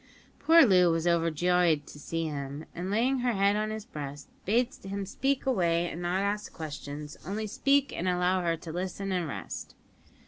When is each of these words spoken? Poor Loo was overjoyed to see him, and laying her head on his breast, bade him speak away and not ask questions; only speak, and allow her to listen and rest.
Poor 0.39 0.65
Loo 0.65 0.89
was 0.89 1.05
overjoyed 1.05 1.85
to 1.85 1.99
see 1.99 2.25
him, 2.25 2.65
and 2.73 2.89
laying 2.89 3.19
her 3.19 3.33
head 3.33 3.55
on 3.55 3.69
his 3.69 3.85
breast, 3.85 4.29
bade 4.45 4.73
him 4.83 5.05
speak 5.05 5.45
away 5.45 5.87
and 5.91 6.01
not 6.01 6.23
ask 6.23 6.51
questions; 6.51 7.17
only 7.23 7.45
speak, 7.45 7.93
and 7.95 8.09
allow 8.09 8.41
her 8.41 8.57
to 8.57 8.71
listen 8.71 9.11
and 9.11 9.27
rest. 9.27 9.75